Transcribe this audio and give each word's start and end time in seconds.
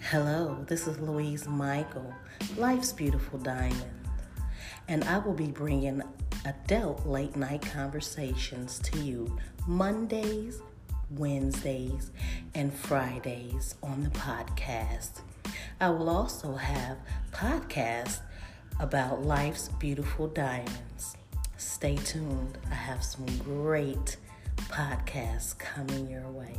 Hello, 0.00 0.64
this 0.68 0.86
is 0.86 0.98
Louise 1.00 1.48
Michael, 1.48 2.14
Life's 2.56 2.92
Beautiful 2.92 3.38
Diamond, 3.38 3.90
and 4.86 5.02
I 5.04 5.18
will 5.18 5.32
be 5.32 5.46
bringing 5.46 6.02
adult 6.44 7.06
late 7.06 7.36
night 7.36 7.62
conversations 7.62 8.78
to 8.80 8.98
you 8.98 9.38
Mondays, 9.66 10.60
Wednesdays, 11.10 12.10
and 12.54 12.72
Fridays 12.72 13.76
on 13.82 14.02
the 14.02 14.10
podcast. 14.10 15.20
I 15.80 15.88
will 15.90 16.10
also 16.10 16.54
have 16.54 16.98
podcasts 17.32 18.20
about 18.78 19.22
life's 19.24 19.68
beautiful 19.68 20.28
diamonds. 20.28 21.16
Stay 21.56 21.96
tuned, 21.96 22.58
I 22.70 22.74
have 22.74 23.02
some 23.02 23.26
great 23.38 24.18
podcasts 24.68 25.58
coming 25.58 26.10
your 26.10 26.30
way. 26.30 26.54